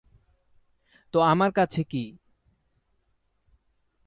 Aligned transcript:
-তো 1.13 1.17
আমার 1.19 1.51
কাছে 1.51 1.81
কি? 1.83 2.03